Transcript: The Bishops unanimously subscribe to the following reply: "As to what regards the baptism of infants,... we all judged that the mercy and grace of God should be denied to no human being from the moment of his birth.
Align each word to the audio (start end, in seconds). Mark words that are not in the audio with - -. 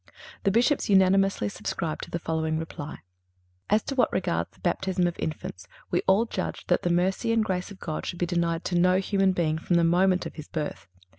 The 0.45 0.49
Bishops 0.49 0.89
unanimously 0.89 1.47
subscribe 1.47 2.01
to 2.01 2.09
the 2.09 2.17
following 2.17 2.57
reply: 2.57 3.01
"As 3.69 3.83
to 3.83 3.93
what 3.93 4.11
regards 4.11 4.49
the 4.49 4.59
baptism 4.59 5.05
of 5.05 5.15
infants,... 5.19 5.67
we 5.91 6.01
all 6.07 6.25
judged 6.25 6.69
that 6.69 6.81
the 6.81 6.89
mercy 6.89 7.31
and 7.31 7.45
grace 7.45 7.69
of 7.69 7.79
God 7.79 8.07
should 8.07 8.17
be 8.17 8.25
denied 8.25 8.65
to 8.65 8.79
no 8.79 8.97
human 8.97 9.31
being 9.31 9.59
from 9.59 9.75
the 9.75 9.83
moment 9.83 10.25
of 10.25 10.33
his 10.33 10.47
birth. 10.47 10.87